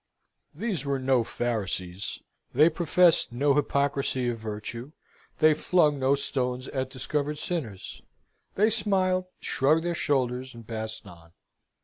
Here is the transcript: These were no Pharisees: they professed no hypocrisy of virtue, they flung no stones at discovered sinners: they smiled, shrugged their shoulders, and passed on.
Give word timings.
These 0.55 0.83
were 0.83 0.97
no 0.97 1.23
Pharisees: 1.23 2.23
they 2.55 2.69
professed 2.71 3.31
no 3.31 3.53
hypocrisy 3.53 4.29
of 4.29 4.39
virtue, 4.39 4.93
they 5.37 5.53
flung 5.53 5.99
no 5.99 6.15
stones 6.15 6.67
at 6.69 6.89
discovered 6.89 7.37
sinners: 7.37 8.01
they 8.55 8.71
smiled, 8.71 9.25
shrugged 9.41 9.83
their 9.85 9.93
shoulders, 9.93 10.55
and 10.55 10.67
passed 10.67 11.05
on. 11.05 11.33